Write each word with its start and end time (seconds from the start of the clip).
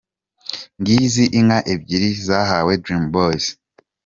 Ngizi 0.79 1.23
inka 1.39 1.59
ebyiri 1.73 2.09
zahawe 2.27 2.73
Dream 2.83 3.03
Boyz. 3.13 3.45